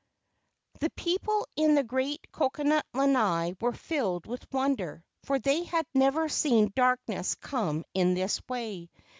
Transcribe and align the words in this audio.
The 0.79 0.89
people 0.89 1.45
in 1.55 1.75
the 1.75 1.83
great 1.83 2.25
coconut 2.31 2.87
lanai 2.95 3.55
were 3.61 3.71
filled 3.71 4.25
with 4.25 4.51
wonder, 4.51 5.05
for 5.25 5.37
they 5.37 5.61
had 5.63 5.85
never 5.93 6.27
seen 6.27 6.73
darkness 6.75 7.35
come 7.35 7.85
in 7.93 8.15
this 8.15 8.41
way. 8.49 8.89